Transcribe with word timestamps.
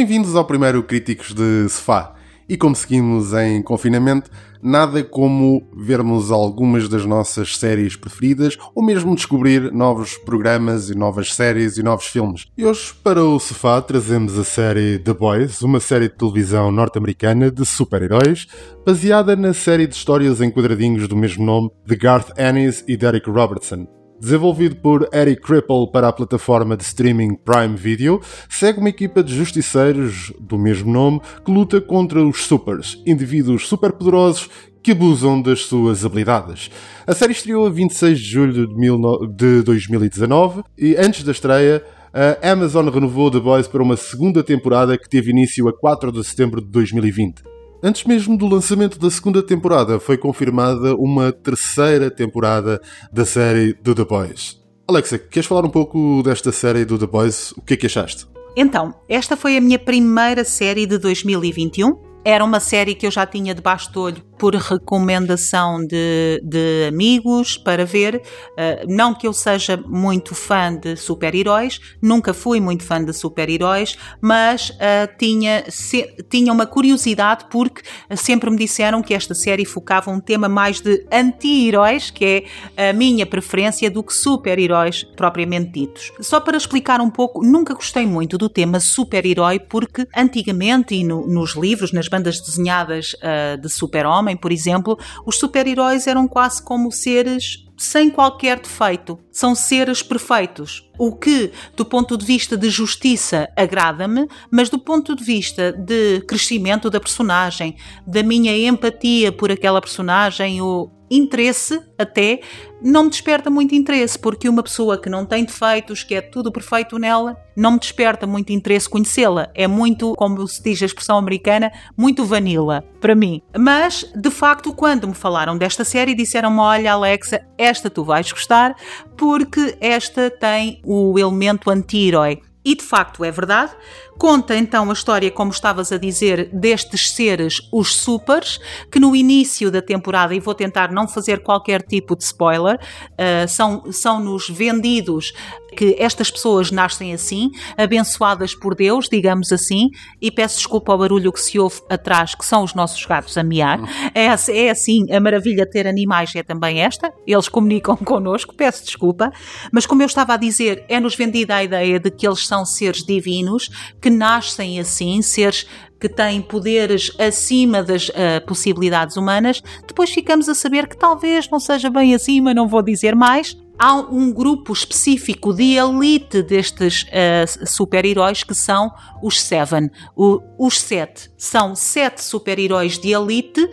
Bem-vindos 0.00 0.34
ao 0.34 0.46
primeiro 0.46 0.82
Críticos 0.82 1.34
de 1.34 1.68
Sofá. 1.68 2.14
E 2.48 2.56
como 2.56 2.74
seguimos 2.74 3.34
em 3.34 3.62
confinamento, 3.62 4.30
nada 4.62 5.04
como 5.04 5.62
vermos 5.76 6.30
algumas 6.30 6.88
das 6.88 7.04
nossas 7.04 7.58
séries 7.58 7.96
preferidas 7.96 8.56
ou 8.74 8.82
mesmo 8.82 9.14
descobrir 9.14 9.70
novos 9.70 10.16
programas 10.16 10.88
e 10.88 10.94
novas 10.94 11.34
séries 11.34 11.76
e 11.76 11.82
novos 11.82 12.06
filmes. 12.06 12.46
E 12.56 12.64
hoje, 12.64 12.94
para 13.04 13.22
o 13.22 13.38
sofá, 13.38 13.82
trazemos 13.82 14.38
a 14.38 14.42
série 14.42 14.98
The 15.00 15.12
Boys, 15.12 15.60
uma 15.60 15.80
série 15.80 16.08
de 16.08 16.16
televisão 16.16 16.72
norte-americana 16.72 17.50
de 17.50 17.66
super-heróis, 17.66 18.46
baseada 18.86 19.36
na 19.36 19.52
série 19.52 19.86
de 19.86 19.94
histórias 19.94 20.40
em 20.40 20.50
quadradinhos 20.50 21.06
do 21.08 21.14
mesmo 21.14 21.44
nome 21.44 21.70
de 21.84 21.94
Garth 21.94 22.32
Ennis 22.38 22.82
e 22.88 22.96
Derek 22.96 23.28
Robertson. 23.28 23.99
Desenvolvido 24.20 24.76
por 24.76 25.08
Eric 25.14 25.40
Cripple 25.40 25.90
para 25.90 26.08
a 26.08 26.12
plataforma 26.12 26.76
de 26.76 26.82
streaming 26.82 27.34
Prime 27.36 27.74
Video, 27.74 28.20
segue 28.50 28.78
uma 28.78 28.90
equipa 28.90 29.22
de 29.24 29.34
justiceiros 29.34 30.30
do 30.38 30.58
mesmo 30.58 30.92
nome 30.92 31.20
que 31.44 31.50
luta 31.50 31.80
contra 31.80 32.22
os 32.22 32.44
Supers, 32.44 33.02
indivíduos 33.06 33.66
superpoderosos 33.66 34.50
que 34.82 34.92
abusam 34.92 35.40
das 35.40 35.60
suas 35.62 36.04
habilidades. 36.04 36.70
A 37.06 37.14
série 37.14 37.32
estreou 37.32 37.66
a 37.66 37.70
26 37.70 38.18
de 38.18 38.24
julho 38.24 38.66
de, 38.66 38.74
mil 38.74 38.98
no- 38.98 39.26
de 39.26 39.62
2019 39.62 40.62
e 40.76 40.96
antes 40.96 41.24
da 41.24 41.32
estreia, 41.32 41.82
a 42.12 42.50
Amazon 42.52 42.88
renovou 42.88 43.30
The 43.30 43.40
Boys 43.40 43.68
para 43.68 43.82
uma 43.82 43.96
segunda 43.96 44.42
temporada 44.42 44.98
que 44.98 45.08
teve 45.08 45.30
início 45.30 45.66
a 45.68 45.72
4 45.72 46.12
de 46.12 46.22
setembro 46.24 46.60
de 46.60 46.66
2020. 46.68 47.49
Antes 47.82 48.04
mesmo 48.04 48.36
do 48.36 48.46
lançamento 48.46 48.98
da 48.98 49.10
segunda 49.10 49.42
temporada, 49.42 49.98
foi 49.98 50.18
confirmada 50.18 50.94
uma 50.96 51.32
terceira 51.32 52.10
temporada 52.10 52.80
da 53.10 53.24
série 53.24 53.72
do 53.72 53.94
The 53.94 54.04
Boys. 54.04 54.60
Alexa, 54.86 55.18
queres 55.18 55.46
falar 55.46 55.64
um 55.64 55.70
pouco 55.70 56.22
desta 56.22 56.52
série 56.52 56.84
do 56.84 56.98
The 56.98 57.06
Boys? 57.06 57.52
O 57.52 57.62
que 57.62 57.74
é 57.74 57.76
que 57.76 57.86
achaste? 57.86 58.26
Então, 58.54 58.94
esta 59.08 59.36
foi 59.36 59.56
a 59.56 59.60
minha 59.60 59.78
primeira 59.78 60.44
série 60.44 60.84
de 60.84 60.98
2021. 60.98 61.96
Era 62.22 62.44
uma 62.44 62.60
série 62.60 62.94
que 62.94 63.06
eu 63.06 63.10
já 63.10 63.24
tinha 63.24 63.54
debaixo 63.54 63.90
do 63.92 64.02
olho 64.02 64.29
por 64.40 64.54
recomendação 64.54 65.86
de, 65.86 66.40
de 66.42 66.86
amigos 66.88 67.58
para 67.58 67.84
ver. 67.84 68.16
Uh, 68.16 68.88
não 68.88 69.12
que 69.14 69.26
eu 69.26 69.34
seja 69.34 69.76
muito 69.76 70.34
fã 70.34 70.74
de 70.74 70.96
super-heróis, 70.96 71.78
nunca 72.00 72.32
fui 72.32 72.58
muito 72.58 72.82
fã 72.82 73.04
de 73.04 73.12
super-heróis, 73.12 73.98
mas 74.18 74.70
uh, 74.70 75.14
tinha, 75.18 75.64
se, 75.68 76.16
tinha 76.30 76.50
uma 76.50 76.64
curiosidade 76.64 77.44
porque 77.50 77.82
sempre 78.16 78.48
me 78.48 78.56
disseram 78.56 79.02
que 79.02 79.12
esta 79.12 79.34
série 79.34 79.66
focava 79.66 80.10
um 80.10 80.18
tema 80.18 80.48
mais 80.48 80.80
de 80.80 81.06
anti-heróis, 81.12 82.10
que 82.10 82.46
é 82.76 82.90
a 82.90 82.92
minha 82.94 83.26
preferência, 83.26 83.90
do 83.90 84.02
que 84.02 84.14
super-heróis 84.14 85.04
propriamente 85.04 85.70
ditos. 85.70 86.12
Só 86.20 86.40
para 86.40 86.56
explicar 86.56 87.02
um 87.02 87.10
pouco, 87.10 87.44
nunca 87.44 87.74
gostei 87.74 88.06
muito 88.06 88.38
do 88.38 88.48
tema 88.48 88.80
super-herói 88.80 89.58
porque 89.58 90.08
antigamente 90.16 90.94
e 90.94 91.04
no, 91.04 91.26
nos 91.26 91.54
livros, 91.54 91.92
nas 91.92 92.08
bandas 92.08 92.40
desenhadas 92.40 93.14
uh, 93.14 93.60
de 93.60 93.68
super-homem, 93.68 94.29
por 94.36 94.52
exemplo, 94.52 94.98
os 95.24 95.38
super-heróis 95.38 96.06
eram 96.06 96.26
quase 96.26 96.62
como 96.62 96.90
seres 96.90 97.64
sem 97.80 98.10
qualquer 98.10 98.60
defeito. 98.60 99.18
São 99.32 99.54
seres 99.54 100.02
perfeitos. 100.02 100.86
O 100.98 101.16
que, 101.16 101.50
do 101.74 101.82
ponto 101.82 102.14
de 102.14 102.26
vista 102.26 102.54
de 102.54 102.68
justiça, 102.68 103.48
agrada-me, 103.56 104.28
mas 104.50 104.68
do 104.68 104.78
ponto 104.78 105.16
de 105.16 105.24
vista 105.24 105.72
de 105.72 106.20
crescimento 106.28 106.90
da 106.90 107.00
personagem, 107.00 107.76
da 108.06 108.22
minha 108.22 108.54
empatia 108.54 109.32
por 109.32 109.50
aquela 109.50 109.80
personagem, 109.80 110.60
o 110.60 110.90
interesse 111.10 111.80
até, 111.98 112.40
não 112.80 113.04
me 113.04 113.10
desperta 113.10 113.50
muito 113.50 113.74
interesse, 113.74 114.18
porque 114.18 114.48
uma 114.48 114.62
pessoa 114.62 114.96
que 114.96 115.10
não 115.10 115.26
tem 115.26 115.44
defeitos, 115.44 116.02
que 116.02 116.14
é 116.14 116.20
tudo 116.20 116.52
perfeito 116.52 116.98
nela, 116.98 117.36
não 117.56 117.72
me 117.72 117.78
desperta 117.78 118.26
muito 118.26 118.52
interesse 118.52 118.88
conhecê-la. 118.88 119.50
É 119.54 119.66
muito, 119.66 120.14
como 120.14 120.46
se 120.46 120.62
diz 120.62 120.80
a 120.82 120.86
expressão 120.86 121.18
americana, 121.18 121.72
muito 121.96 122.24
vanilla 122.24 122.84
para 123.00 123.14
mim. 123.14 123.42
Mas, 123.58 124.04
de 124.14 124.30
facto, 124.30 124.72
quando 124.72 125.08
me 125.08 125.14
falaram 125.14 125.58
desta 125.58 125.84
série, 125.84 126.14
disseram-me: 126.14 126.60
Olha, 126.60 126.92
Alexa, 126.92 127.44
esta 127.58 127.90
tu 127.90 128.04
vais 128.04 128.30
gostar, 128.30 128.76
porque 129.16 129.76
esta 129.80 130.30
tem 130.30 130.80
o 130.84 131.18
elemento 131.18 131.70
anti-herói. 131.70 132.40
E 132.64 132.74
de 132.74 132.82
facto 132.82 133.24
é 133.24 133.30
verdade. 133.30 133.72
Conta 134.20 134.54
então 134.54 134.90
a 134.90 134.92
história, 134.92 135.30
como 135.30 135.50
estavas 135.50 135.90
a 135.90 135.96
dizer, 135.96 136.50
destes 136.52 137.10
seres, 137.12 137.66
os 137.72 137.96
supers, 137.96 138.60
que 138.92 139.00
no 139.00 139.16
início 139.16 139.70
da 139.70 139.80
temporada, 139.80 140.34
e 140.34 140.40
vou 140.40 140.54
tentar 140.54 140.92
não 140.92 141.08
fazer 141.08 141.42
qualquer 141.42 141.80
tipo 141.80 142.14
de 142.14 142.24
spoiler, 142.24 142.76
uh, 142.76 143.48
são, 143.48 143.90
são-nos 143.90 144.46
vendidos 144.46 145.32
que 145.76 145.96
estas 145.98 146.30
pessoas 146.30 146.70
nascem 146.70 147.12
assim, 147.12 147.50
abençoadas 147.76 148.54
por 148.54 148.74
Deus, 148.74 149.08
digamos 149.08 149.52
assim, 149.52 149.88
e 150.20 150.30
peço 150.30 150.56
desculpa 150.56 150.92
ao 150.92 150.98
barulho 150.98 151.32
que 151.32 151.40
se 151.40 151.58
ouve 151.58 151.80
atrás, 151.88 152.34
que 152.34 152.44
são 152.44 152.62
os 152.62 152.74
nossos 152.74 153.04
gatos 153.06 153.36
a 153.38 153.42
miar. 153.42 153.80
É, 154.14 154.26
é 154.26 154.70
assim, 154.70 155.10
a 155.12 155.20
maravilha 155.20 155.64
de 155.64 155.70
ter 155.70 155.86
animais 155.86 156.34
é 156.34 156.42
também 156.42 156.80
esta, 156.80 157.12
eles 157.26 157.48
comunicam 157.48 157.96
connosco, 158.04 158.54
peço 158.54 158.84
desculpa, 158.84 159.32
mas 159.72 159.86
como 159.86 160.02
eu 160.02 160.06
estava 160.06 160.34
a 160.34 160.36
dizer, 160.36 160.84
é-nos 160.88 161.14
vendida 161.14 161.56
a 161.56 161.64
ideia 161.64 161.98
de 161.98 162.10
que 162.10 162.26
eles 162.26 162.46
são 162.46 162.64
seres 162.64 163.04
divinos, 163.04 163.70
que 164.00 164.09
nascem 164.10 164.78
assim, 164.78 165.22
seres 165.22 165.66
que 166.00 166.08
têm 166.08 166.40
poderes 166.40 167.12
acima 167.18 167.82
das 167.82 168.08
uh, 168.08 168.44
possibilidades 168.46 169.16
humanas, 169.16 169.62
depois 169.86 170.10
ficamos 170.10 170.48
a 170.48 170.54
saber 170.54 170.88
que 170.88 170.96
talvez 170.96 171.48
não 171.50 171.60
seja 171.60 171.90
bem 171.90 172.14
acima, 172.14 172.54
não 172.54 172.66
vou 172.66 172.82
dizer 172.82 173.14
mais. 173.14 173.56
Há 173.78 173.94
um 173.94 174.30
grupo 174.30 174.74
específico 174.74 175.54
de 175.54 175.76
elite 175.76 176.42
destes 176.42 177.04
uh, 177.04 177.66
super-heróis 177.66 178.42
que 178.42 178.54
são 178.54 178.90
os 179.22 179.40
Seven. 179.40 179.90
O, 180.14 180.40
os 180.58 180.78
Sete. 180.78 181.30
São 181.36 181.74
sete 181.74 182.22
super-heróis 182.22 182.98
de 182.98 183.12
elite 183.12 183.66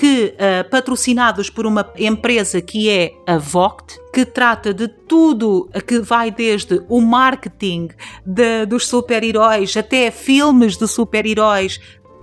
que, 0.00 0.34
uh, 0.34 0.66
patrocinados 0.70 1.50
por 1.50 1.66
uma 1.66 1.92
empresa 1.98 2.62
que 2.62 2.88
é 2.88 3.12
a 3.26 3.36
Vogt, 3.36 4.00
que 4.14 4.24
trata 4.24 4.72
de 4.72 4.88
tudo, 4.88 5.68
que 5.86 5.98
vai 5.98 6.30
desde 6.30 6.82
o 6.88 7.02
marketing 7.02 7.88
de, 8.24 8.64
dos 8.64 8.86
super-heróis 8.86 9.76
até 9.76 10.10
filmes 10.10 10.78
de 10.78 10.88
super-heróis, 10.88 11.78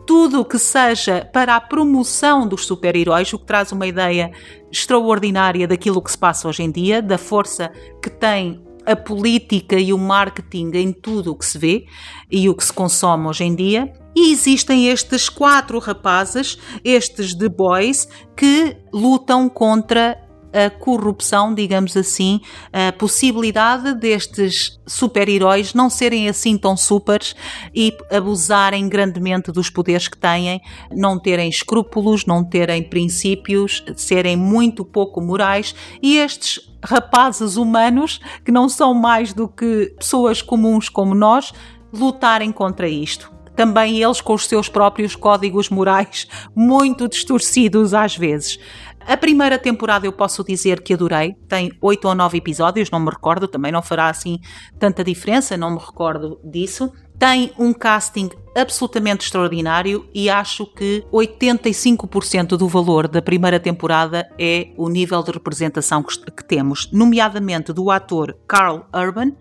tudo 0.07 0.43
que 0.43 0.57
seja 0.57 1.29
para 1.31 1.55
a 1.55 1.61
promoção 1.61 2.47
dos 2.47 2.65
super-heróis, 2.65 3.31
o 3.31 3.37
que 3.37 3.45
traz 3.45 3.71
uma 3.71 3.85
ideia 3.85 4.31
extraordinária 4.71 5.67
daquilo 5.67 6.01
que 6.01 6.09
se 6.09 6.17
passa 6.17 6.47
hoje 6.47 6.63
em 6.63 6.71
dia, 6.71 6.99
da 6.99 7.19
força 7.19 7.71
que 8.01 8.09
tem 8.09 8.59
a 8.87 8.95
política 8.95 9.77
e 9.77 9.93
o 9.93 9.99
marketing 9.99 10.71
em 10.73 10.91
tudo 10.91 11.31
o 11.31 11.35
que 11.35 11.45
se 11.45 11.59
vê 11.59 11.85
e 12.31 12.49
o 12.49 12.55
que 12.55 12.63
se 12.63 12.73
consome 12.73 13.27
hoje 13.27 13.43
em 13.43 13.53
dia. 13.53 13.93
E 14.19 14.31
existem 14.31 14.87
estes 14.87 15.29
quatro 15.29 15.77
rapazes, 15.77 16.57
estes 16.83 17.35
The 17.35 17.49
Boys, 17.49 18.07
que 18.35 18.75
lutam 18.91 19.47
contra 19.47 20.19
a 20.51 20.71
corrupção, 20.71 21.53
digamos 21.53 21.95
assim, 21.95 22.41
a 22.73 22.91
possibilidade 22.91 23.93
destes 23.93 24.79
super-heróis 24.87 25.75
não 25.75 25.87
serem 25.87 26.27
assim 26.27 26.57
tão 26.57 26.75
supers 26.75 27.35
e 27.75 27.95
abusarem 28.11 28.89
grandemente 28.89 29.51
dos 29.51 29.69
poderes 29.69 30.07
que 30.07 30.17
têm, 30.17 30.61
não 30.91 31.19
terem 31.19 31.47
escrúpulos, 31.47 32.25
não 32.25 32.43
terem 32.43 32.81
princípios, 32.81 33.83
serem 33.95 34.35
muito 34.35 34.83
pouco 34.83 35.21
morais. 35.21 35.75
E 36.01 36.17
estes 36.17 36.59
rapazes 36.83 37.55
humanos, 37.55 38.19
que 38.43 38.51
não 38.51 38.67
são 38.67 38.95
mais 38.95 39.31
do 39.31 39.47
que 39.47 39.93
pessoas 39.95 40.41
comuns 40.41 40.89
como 40.89 41.13
nós, 41.13 41.53
lutarem 41.93 42.51
contra 42.51 42.89
isto 42.89 43.36
também 43.57 44.01
eles 44.01 44.21
com 44.21 44.35
os 44.35 44.45
seus 44.45 44.69
próprios 44.69 45.15
códigos 45.15 45.67
morais 45.69 46.27
muito 46.55 47.09
distorcidos 47.09 47.93
às 47.93 48.15
vezes. 48.15 48.59
A 49.05 49.17
primeira 49.17 49.57
temporada 49.57 50.05
eu 50.05 50.11
posso 50.11 50.43
dizer 50.43 50.81
que 50.81 50.93
adorei, 50.93 51.33
tem 51.47 51.71
oito 51.81 52.07
ou 52.07 52.13
nove 52.13 52.37
episódios, 52.37 52.91
não 52.91 52.99
me 52.99 53.09
recordo, 53.09 53.47
também 53.47 53.71
não 53.71 53.81
fará 53.81 54.09
assim 54.09 54.37
tanta 54.77 55.03
diferença, 55.03 55.57
não 55.57 55.71
me 55.71 55.79
recordo 55.79 56.39
disso. 56.43 56.91
Tem 57.19 57.51
um 57.57 57.73
casting 57.73 58.29
absolutamente 58.55 59.25
extraordinário 59.25 60.07
e 60.13 60.29
acho 60.29 60.65
que 60.65 61.03
85% 61.11 62.49
do 62.57 62.67
valor 62.67 63.07
da 63.07 63.21
primeira 63.21 63.59
temporada 63.59 64.29
é 64.37 64.69
o 64.77 64.89
nível 64.89 65.21
de 65.23 65.31
representação 65.31 66.03
que, 66.03 66.43
temos, 66.43 66.89
nomeadamente 66.91 67.73
do 67.73 67.89
ator 67.89 68.35
Carl 68.47 68.85
Urban, 68.93 69.33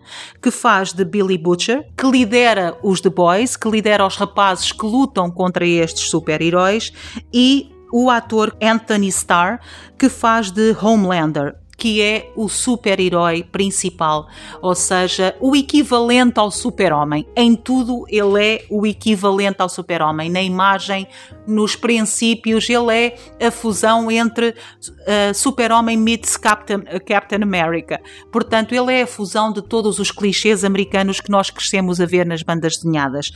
que 0.43 0.51
faz 0.51 0.93
de 0.93 1.05
Billy 1.05 1.39
Butcher, 1.39 1.87
que 1.97 2.07
lidera 2.07 2.79
os 2.83 3.01
The 3.01 3.11
Boys, 3.11 3.57
que 3.57 3.69
lidera 3.69 4.07
os 4.07 4.17
rapazes 4.17 4.73
que 4.73 4.85
lutam 4.85 5.31
contra 5.31 5.67
estes 5.67 6.09
super-heróis, 6.09 6.93
e 7.33 7.71
o 7.93 8.11
ator 8.11 8.57
Anthony 8.61 9.09
Starr, 9.09 9.61
que 9.99 10.09
faz 10.09 10.51
de 10.51 10.77
Homelander, 10.83 11.57
que 11.77 12.01
é 12.01 12.33
o 12.35 12.49
super-herói 12.49 13.43
principal, 13.43 14.29
ou 14.63 14.75
seja, 14.75 15.37
o 15.41 15.55
equivalente 15.55 16.39
ao 16.41 16.51
super-homem. 16.51 17.27
Em 17.37 17.55
tudo, 17.55 18.05
ele 18.09 18.43
é 18.43 18.67
o 18.71 18.87
equivalente 18.87 19.61
ao 19.61 19.69
super-homem. 19.69 20.31
Na 20.31 20.43
imagem, 20.43 21.07
nos 21.47 21.77
princípios, 21.77 22.69
ele 22.71 22.93
é 23.41 23.47
a 23.47 23.51
fusão 23.51 24.11
entre 24.11 24.51
uh, 24.51 25.35
super-homem 25.35 25.97
meets 25.97 26.37
Captain, 26.37 26.79
uh, 26.79 27.05
Captain 27.05 27.43
America. 27.43 28.01
Portanto, 28.33 28.75
ele 28.75 28.93
é 28.93 29.03
a 29.03 29.07
fusão 29.07 29.53
de 29.53 29.61
todos 29.61 29.99
os 29.99 30.11
clichês 30.11 30.65
americanos 30.65 31.21
que 31.21 31.31
nós 31.31 31.51
crescemos 31.51 32.01
a 32.01 32.07
ver 32.07 32.25
nas 32.25 32.43
bandas 32.43 32.77
desenhadas. 32.77 33.31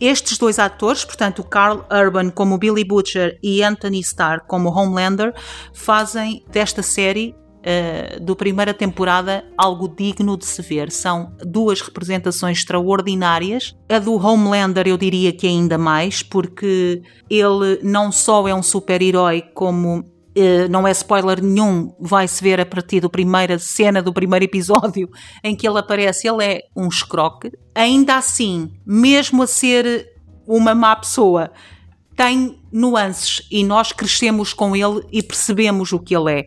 Estes 0.00 0.36
dois 0.36 0.58
atores, 0.58 1.04
portanto, 1.04 1.42
Carl 1.42 1.86
Urban 1.90 2.30
como 2.30 2.58
Billy 2.58 2.84
Butcher 2.84 3.38
e 3.42 3.62
Anthony 3.62 4.00
Starr 4.00 4.44
como 4.46 4.68
Homelander, 4.68 5.32
fazem 5.72 6.44
desta 6.50 6.82
série 6.82 7.34
Uh, 7.66 8.20
do 8.20 8.36
primeira 8.36 8.72
temporada 8.72 9.44
algo 9.58 9.88
digno 9.88 10.36
de 10.36 10.46
se 10.46 10.62
ver. 10.62 10.92
São 10.92 11.32
duas 11.44 11.80
representações 11.80 12.58
extraordinárias. 12.58 13.74
A 13.88 13.98
do 13.98 14.14
Homelander 14.14 14.86
eu 14.86 14.96
diria 14.96 15.32
que 15.32 15.48
ainda 15.48 15.76
mais, 15.76 16.22
porque 16.22 17.02
ele 17.28 17.80
não 17.82 18.12
só 18.12 18.46
é 18.46 18.54
um 18.54 18.62
super-herói 18.62 19.42
como 19.52 20.04
Uh, 20.38 20.68
não 20.68 20.86
é 20.86 20.90
spoiler 20.90 21.42
nenhum, 21.42 21.94
vai-se 21.98 22.44
ver 22.44 22.60
a 22.60 22.66
partir 22.66 23.00
da 23.00 23.08
primeira 23.08 23.58
cena 23.58 24.02
do 24.02 24.12
primeiro 24.12 24.44
episódio 24.44 25.08
em 25.42 25.56
que 25.56 25.66
ele 25.66 25.78
aparece, 25.78 26.28
ele 26.28 26.44
é 26.44 26.60
um 26.76 26.88
escroque. 26.88 27.50
Ainda 27.74 28.18
assim, 28.18 28.70
mesmo 28.84 29.42
a 29.42 29.46
ser 29.46 30.06
uma 30.46 30.74
má 30.74 30.94
pessoa, 30.94 31.50
tem 32.14 32.58
nuances 32.70 33.46
e 33.50 33.64
nós 33.64 33.92
crescemos 33.92 34.52
com 34.52 34.76
ele 34.76 35.06
e 35.10 35.22
percebemos 35.22 35.92
o 35.92 35.98
que 35.98 36.14
ele 36.14 36.40
é. 36.40 36.46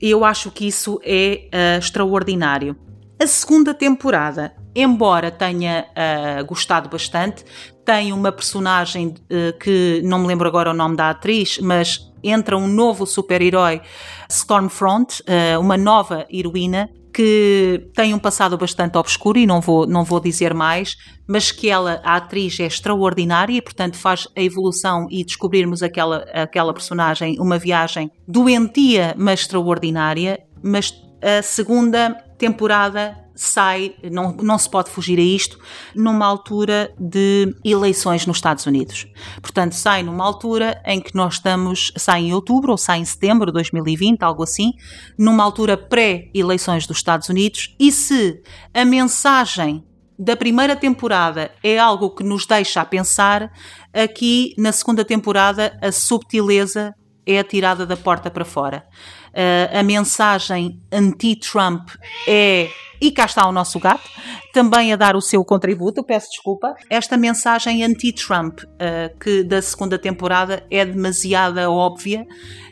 Eu 0.00 0.24
acho 0.24 0.50
que 0.50 0.66
isso 0.66 1.00
é 1.04 1.48
uh, 1.52 1.78
extraordinário. 1.78 2.76
A 3.20 3.26
segunda 3.26 3.74
temporada, 3.74 4.54
embora 4.74 5.30
tenha 5.30 5.86
uh, 5.90 6.44
gostado 6.44 6.88
bastante, 6.88 7.44
tem 7.84 8.12
uma 8.12 8.30
personagem 8.30 9.08
uh, 9.08 9.58
que 9.58 10.00
não 10.04 10.20
me 10.20 10.26
lembro 10.28 10.46
agora 10.46 10.70
o 10.70 10.74
nome 10.74 10.96
da 10.96 11.10
atriz, 11.10 11.58
mas 11.58 12.08
entra 12.22 12.56
um 12.56 12.68
novo 12.68 13.06
super-herói, 13.06 13.80
Stormfront, 14.28 15.22
uma 15.60 15.76
nova 15.76 16.26
heroína 16.28 16.90
que 17.18 17.90
tem 17.96 18.14
um 18.14 18.18
passado 18.18 18.56
bastante 18.56 18.96
obscuro 18.96 19.40
e 19.40 19.44
não 19.44 19.60
vou, 19.60 19.84
não 19.88 20.04
vou 20.04 20.20
dizer 20.20 20.54
mais, 20.54 20.96
mas 21.26 21.50
que 21.50 21.68
ela, 21.68 22.00
a 22.04 22.14
atriz, 22.14 22.60
é 22.60 22.66
extraordinária 22.66 23.56
e, 23.56 23.60
portanto, 23.60 23.96
faz 23.96 24.28
a 24.36 24.40
evolução 24.40 25.08
e 25.10 25.24
descobrirmos 25.24 25.82
aquela, 25.82 26.18
aquela 26.32 26.72
personagem 26.72 27.36
uma 27.40 27.58
viagem 27.58 28.08
doentia, 28.28 29.16
mas 29.18 29.40
extraordinária. 29.40 30.38
Mas 30.62 30.94
a 31.20 31.42
segunda 31.42 32.10
temporada 32.38 33.18
sai, 33.38 33.94
não, 34.10 34.32
não 34.42 34.58
se 34.58 34.68
pode 34.68 34.90
fugir 34.90 35.18
a 35.18 35.22
isto, 35.22 35.58
numa 35.94 36.26
altura 36.26 36.92
de 36.98 37.54
eleições 37.64 38.26
nos 38.26 38.38
Estados 38.38 38.66
Unidos. 38.66 39.06
Portanto, 39.40 39.72
sai 39.72 40.02
numa 40.02 40.24
altura 40.24 40.82
em 40.84 41.00
que 41.00 41.14
nós 41.14 41.34
estamos, 41.34 41.92
sai 41.96 42.22
em 42.22 42.34
outubro 42.34 42.72
ou 42.72 42.76
sai 42.76 42.98
em 42.98 43.04
setembro 43.04 43.46
de 43.46 43.52
2020, 43.52 44.22
algo 44.22 44.42
assim, 44.42 44.72
numa 45.16 45.44
altura 45.44 45.76
pré-eleições 45.76 46.84
dos 46.84 46.96
Estados 46.96 47.28
Unidos, 47.28 47.76
e 47.78 47.92
se 47.92 48.42
a 48.74 48.84
mensagem 48.84 49.84
da 50.18 50.36
primeira 50.36 50.74
temporada 50.74 51.52
é 51.62 51.78
algo 51.78 52.10
que 52.10 52.24
nos 52.24 52.44
deixa 52.44 52.80
a 52.80 52.84
pensar, 52.84 53.52
aqui 53.92 54.52
na 54.58 54.72
segunda 54.72 55.04
temporada 55.04 55.78
a 55.80 55.92
subtileza 55.92 56.92
é 57.24 57.38
atirada 57.38 57.86
da 57.86 57.96
porta 57.96 58.30
para 58.30 58.44
fora. 58.44 58.84
Uh, 59.28 59.78
a 59.78 59.82
mensagem 59.84 60.82
anti-Trump 60.90 61.90
é 62.26 62.68
e 63.00 63.10
cá 63.10 63.24
está 63.24 63.46
o 63.46 63.52
nosso 63.52 63.78
gato, 63.78 64.08
também 64.52 64.92
a 64.92 64.96
dar 64.96 65.16
o 65.16 65.20
seu 65.20 65.44
contributo, 65.44 66.02
peço 66.02 66.30
desculpa. 66.30 66.74
Esta 66.90 67.16
mensagem 67.16 67.84
anti-Trump, 67.84 68.60
uh, 68.62 69.18
que 69.18 69.42
da 69.42 69.62
segunda 69.62 69.98
temporada 69.98 70.64
é 70.70 70.84
demasiada 70.84 71.70
óbvia, 71.70 72.26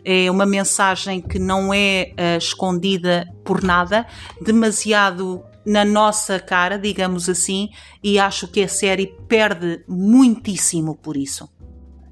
é 0.05 0.31
uma 0.31 0.47
mensagem 0.47 1.21
que 1.21 1.39
não 1.39 1.73
é 1.73 2.13
uh, 2.13 2.39
escondida 2.39 3.27
por 3.45 3.63
nada, 3.63 4.07
demasiado 4.41 5.45
na 5.65 5.85
nossa 5.85 6.39
cara, 6.39 6.79
digamos 6.79 7.29
assim, 7.29 7.69
e 8.03 8.19
acho 8.19 8.47
que 8.47 8.63
a 8.63 8.69
série 8.69 9.15
perde 9.29 9.85
muitíssimo 9.89 10.97
por 10.97 11.17
isso. 11.17 11.49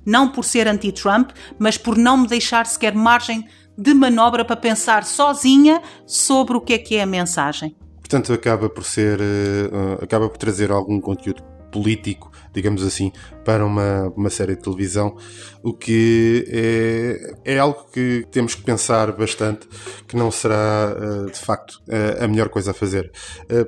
Não 0.04 0.30
por 0.30 0.44
ser 0.44 0.66
anti-Trump, 0.66 1.30
mas 1.58 1.78
por 1.78 1.96
não 1.96 2.18
me 2.18 2.26
deixar 2.26 2.66
sequer 2.66 2.94
margem 2.94 3.48
de 3.78 3.94
manobra 3.94 4.44
para 4.44 4.56
pensar 4.56 5.04
sozinha 5.04 5.80
sobre 6.06 6.56
o 6.56 6.60
que 6.60 6.74
é 6.74 6.78
que 6.78 6.96
é 6.96 7.02
a 7.02 7.06
mensagem. 7.06 7.76
Portanto, 8.04 8.34
acaba 8.34 8.68
por 8.68 8.84
ser, 8.84 9.18
uh, 9.18 10.04
acaba 10.04 10.28
por 10.28 10.36
trazer 10.36 10.70
algum 10.70 11.00
conteúdo 11.00 11.42
político, 11.72 12.30
digamos 12.52 12.82
assim, 12.82 13.10
para 13.44 13.64
uma, 13.64 14.12
uma 14.16 14.30
série 14.30 14.56
de 14.56 14.62
televisão, 14.62 15.16
o 15.62 15.72
que 15.72 16.44
é, 16.48 17.54
é 17.54 17.58
algo 17.58 17.86
que 17.92 18.26
temos 18.30 18.54
que 18.54 18.62
pensar 18.62 19.12
bastante, 19.12 19.68
que 20.06 20.16
não 20.16 20.30
será 20.30 20.96
uh, 20.96 21.30
de 21.30 21.38
facto 21.38 21.80
uh, 21.88 22.24
a 22.24 22.28
melhor 22.28 22.48
coisa 22.48 22.70
a 22.70 22.74
fazer, 22.74 23.10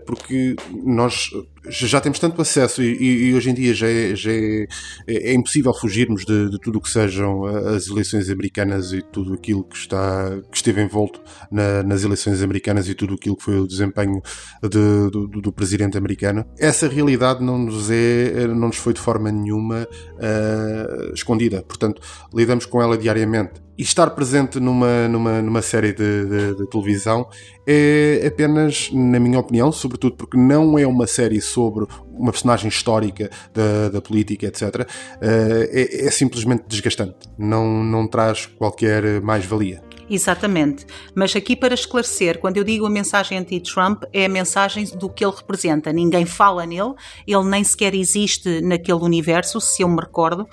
porque 0.07 0.57
nós 0.85 1.31
já 1.69 2.01
temos 2.01 2.19
tanto 2.19 2.41
acesso 2.41 2.83
e, 2.83 3.29
e, 3.29 3.35
hoje 3.35 3.51
em 3.51 3.55
dia 3.55 3.75
já 3.75 3.89
é, 3.89 4.15
já 4.15 4.31
é, 4.31 4.67
é 5.09 5.35
impossível 5.35 5.75
fugirmos 5.75 6.25
de, 6.25 6.51
de 6.51 6.59
tudo 6.61 6.79
o 6.79 6.81
que 6.81 6.89
sejam 6.89 7.45
as 7.45 7.89
eleições 7.89 8.31
americanas 8.31 8.93
e 8.93 9.03
tudo 9.03 9.35
aquilo 9.35 9.65
que, 9.65 9.77
está, 9.77 10.31
que 10.51 10.57
esteve 10.57 10.83
envolto 10.83 11.21
na, 11.51 11.83
nas 11.83 12.05
eleições 12.05 12.43
americanas 12.43 12.89
e 12.89 12.95
tudo 12.95 13.15
aquilo 13.15 13.37
que 13.37 13.45
foi 13.45 13.59
o 13.59 13.67
desempenho 13.67 14.23
de, 14.63 15.11
do, 15.11 15.27
do, 15.27 15.53
presidente 15.53 15.97
americano. 15.97 16.45
Essa 16.59 16.89
realidade 16.89 17.43
não 17.43 17.59
nos, 17.59 17.91
é, 17.91 18.47
não 18.49 18.69
nos 18.69 18.77
foi 18.77 18.93
de 18.93 19.01
forma 19.01 19.31
nenhuma 19.31 19.66
uh, 19.75 21.15
escondida, 21.15 21.63
portanto, 21.63 22.01
lidamos 22.33 22.67
com 22.67 22.81
ela 22.81 22.97
diariamente 22.97 23.67
e 23.79 23.83
estar 23.83 24.11
presente 24.11 24.59
numa, 24.59 25.07
numa, 25.09 25.43
numa 25.43 25.63
série 25.63 25.93
de, 25.93 26.27
de, 26.27 26.55
de, 26.57 26.71
televisão 26.71 27.29
é 27.67 28.25
apenas, 28.27 28.91
na 28.93 29.21
minha 29.21 29.39
opinião, 29.39 29.71
sobretudo 29.71 30.17
porque 30.17 30.37
não 30.37 30.79
é 30.79 30.87
uma 30.87 31.07
série 31.07 31.41
sobre 31.41 31.87
uma 32.11 32.33
personagem 32.33 32.69
histórica 32.69 33.29
da, 33.53 33.91
da 33.91 34.01
política, 34.01 34.47
etc., 34.47 34.89
eh, 35.21 35.71
é, 35.73 36.07
é 36.07 36.11
simplesmente 36.11 36.65
desgastante. 36.67 37.17
Não, 37.37 37.85
não 37.85 38.07
traz 38.07 38.47
qualquer 38.47 39.21
mais-valia. 39.21 39.83
Exatamente. 40.09 40.87
Mas 41.15 41.35
aqui 41.35 41.57
para 41.57 41.75
esclarecer, 41.75 42.39
quando 42.39 42.57
eu 42.57 42.65
digo 42.65 42.87
a 42.87 42.91
mensagem 42.91 43.39
anti-Trump, 43.39 44.05
é 44.13 44.27
a 44.27 44.29
mensagem 44.29 44.85
do 44.85 45.09
que 45.09 45.25
ele 45.25 45.35
representa. 45.35 45.93
Ninguém 45.93 46.25
fala 46.25 46.65
nele, 46.65 46.95
ele 47.27 47.45
nem 47.45 47.65
sequer 47.65 47.95
existe 47.95 48.61
naquele 48.61 49.01
universo, 49.01 49.61
se 49.61 49.83
eu 49.83 49.89
me 49.89 50.01
recordo 50.01 50.47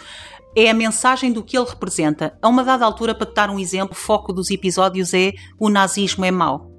é 0.55 0.69
a 0.69 0.73
mensagem 0.73 1.31
do 1.31 1.43
que 1.43 1.57
ele 1.57 1.67
representa. 1.67 2.37
A 2.41 2.47
uma 2.47 2.63
dada 2.63 2.85
altura, 2.85 3.15
para 3.15 3.25
te 3.25 3.33
dar 3.33 3.49
um 3.49 3.59
exemplo, 3.59 3.93
o 3.93 3.99
foco 3.99 4.31
dos 4.31 4.51
episódios 4.51 5.13
é 5.13 5.33
o 5.59 5.69
nazismo 5.69 6.23
é 6.25 6.31
mau. 6.31 6.71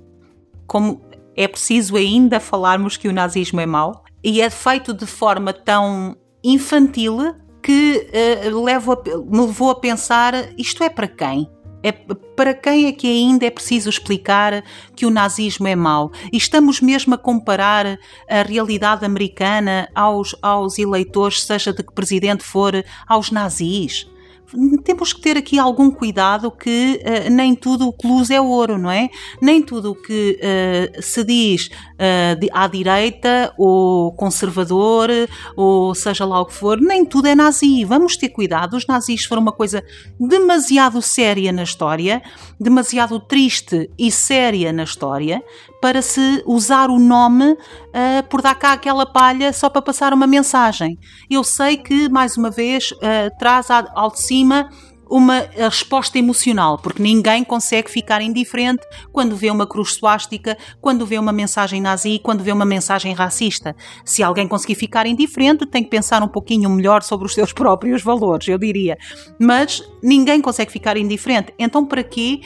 Como 0.67 1.03
é 1.37 1.49
preciso 1.49 1.97
ainda 1.97 2.39
falarmos 2.39 2.97
que 2.97 3.09
o 3.09 3.13
nazismo 3.13 3.61
é 3.61 3.67
mau 3.67 4.05
e 4.23 4.41
é 4.41 4.49
feito 4.49 4.95
de 4.95 5.07
forma 5.07 5.53
tão 5.53 6.17
infantil 6.43 7.35
que 7.63 8.09
uh, 8.45 8.49
a, 8.49 9.25
me 9.25 9.47
levou 9.47 9.71
a 9.71 9.75
pensar 9.75 10.35
isto 10.57 10.85
é 10.85 10.89
para 10.89 11.09
quem? 11.09 11.51
É, 11.85 11.93
para 11.93 12.55
quem 12.55 12.87
é 12.87 12.93
que 12.93 13.07
ainda 13.07 13.45
é 13.45 13.51
preciso 13.51 13.91
explicar 13.91 14.65
que 14.97 15.05
o 15.05 15.11
nazismo 15.11 15.69
é 15.69 15.77
mau? 15.77 16.11
E 16.33 16.39
estamos 16.39 16.81
mesmo 16.81 17.15
a 17.15 17.19
comparar 17.19 17.99
a 18.27 18.43
realidade 18.43 19.05
americana 19.05 19.87
aos, 19.95 20.35
aos 20.41 20.79
eleitores, 20.79 21.43
seja 21.43 21.75
de 21.75 21.83
que 21.83 21.93
presidente 21.93 22.43
for, 22.43 22.83
aos 23.07 23.31
nazis? 23.31 24.09
Temos 24.85 25.13
que 25.13 25.21
ter 25.21 25.37
aqui 25.37 25.59
algum 25.59 25.91
cuidado 25.91 26.51
que 26.51 27.01
uh, 27.03 27.31
nem 27.31 27.55
tudo 27.55 27.89
o 27.89 27.93
que 27.93 28.07
luz 28.07 28.31
é 28.31 28.41
ouro, 28.41 28.79
não 28.79 28.91
é? 28.91 29.11
Nem 29.41 29.63
tudo 29.63 29.93
o 29.93 29.95
que 29.95 30.39
uh, 30.41 31.03
se 31.03 31.25
diz 31.25 31.67
uh, 31.67 32.49
à 32.53 32.67
direita 32.67 33.53
ou 33.59 34.13
conservador 34.13 35.11
ou 35.57 35.95
seja 35.95 36.25
lá 36.25 36.41
o 36.41 36.47
que 36.47 36.55
for, 36.55 36.81
nem 36.81 37.05
tudo 37.05 37.29
é 37.29 37.35
nazi. 37.35 37.85
Vamos 37.85 38.17
ter 38.17 38.29
cuidado. 38.29 38.77
Os 38.77 38.87
nazis 38.87 39.25
foram 39.25 39.43
uma 39.43 39.53
coisa 39.53 39.85
demasiado 40.19 41.01
séria 41.03 41.53
na 41.53 41.63
história, 41.63 42.23
demasiado 42.59 43.21
triste 43.21 43.91
e 43.99 44.11
séria 44.11 44.73
na 44.73 44.85
história 44.85 45.43
para 45.85 46.01
se 46.01 46.43
usar 46.47 46.89
o 46.89 46.99
nome 46.99 47.45
uh, 47.53 47.59
por 48.31 48.41
dar 48.41 48.55
cá 48.55 48.73
aquela 48.73 49.05
palha 49.05 49.53
só 49.53 49.69
para 49.69 49.83
passar 49.83 50.15
uma 50.15 50.27
mensagem. 50.27 50.99
Eu 51.29 51.45
sei 51.45 51.77
que, 51.77 52.09
mais 52.09 52.39
uma 52.39 52.49
vez, 52.49 52.93
uh, 52.93 52.97
traz 53.39 53.69
ao 53.71 54.11
de 54.11 54.23
cima 54.23 54.71
uma 55.11 55.47
resposta 55.55 56.19
emocional, 56.19 56.79
porque 56.79 57.03
ninguém 57.03 57.45
consegue 57.45 57.91
ficar 57.91 58.23
indiferente 58.23 58.83
quando 59.13 59.37
vê 59.37 59.51
uma 59.51 59.67
cruz 59.67 59.93
suástica, 59.93 60.57
quando 60.81 61.05
vê 61.05 61.19
uma 61.19 61.33
mensagem 61.35 61.83
nazi, 61.83 62.19
quando 62.19 62.43
vê 62.43 62.51
uma 62.51 62.65
mensagem 62.65 63.13
racista. 63.13 63.77
Se 64.07 64.23
alguém 64.23 64.49
conseguir 64.49 64.77
ficar 64.77 65.07
indiferente, 65.07 65.67
tem 65.67 65.85
que 65.85 65.91
pensar 65.91 66.23
um 66.23 66.29
pouquinho 66.29 66.71
melhor 66.71 67.03
sobre 67.03 67.27
os 67.27 67.35
seus 67.35 67.53
próprios 67.55 68.03
valores, 68.03 68.49
eu 68.49 68.57
diria. 68.57 68.97
Mas 69.39 69.83
ninguém 70.03 70.41
consegue 70.41 70.73
ficar 70.73 70.97
indiferente. 70.97 71.53
Então, 71.59 71.85
para 71.85 72.03
quê 72.03 72.41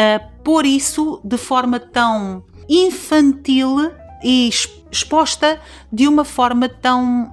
uh, 0.00 0.42
pôr 0.42 0.64
isso 0.64 1.20
de 1.22 1.36
forma 1.36 1.78
tão 1.78 2.42
infantil 2.68 3.90
e 4.22 4.48
exposta 4.90 5.60
de 5.92 6.08
uma 6.08 6.24
forma 6.24 6.68
tão 6.68 7.32